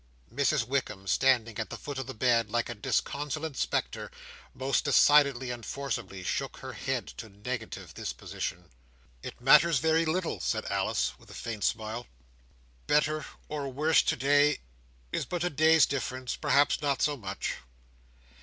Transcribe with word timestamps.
Mrs 0.33 0.65
Wickam, 0.67 1.05
standing 1.05 1.59
at 1.59 1.69
the 1.69 1.77
foot 1.77 1.99
of 1.99 2.07
the 2.07 2.15
bed, 2.15 2.49
like 2.49 2.69
a 2.69 2.73
disconsolate 2.73 3.55
spectre, 3.55 4.09
most 4.55 4.83
decidedly 4.83 5.51
and 5.51 5.63
forcibly 5.63 6.23
shook 6.23 6.57
her 6.57 6.73
head 6.73 7.05
to 7.17 7.29
negative 7.29 7.93
this 7.93 8.11
position. 8.11 8.71
"It 9.21 9.39
matters 9.39 9.77
very 9.77 10.05
little!" 10.05 10.39
said 10.39 10.65
Alice, 10.71 11.13
with 11.19 11.29
a 11.29 11.35
faint 11.35 11.63
smile. 11.63 12.07
"Better 12.87 13.23
or 13.47 13.69
worse 13.71 14.01
today, 14.01 14.61
is 15.11 15.23
but 15.25 15.43
a 15.43 15.51
day's 15.51 15.85
difference—perhaps 15.85 16.81
not 16.81 17.03
so 17.03 17.15
much." 17.15 17.57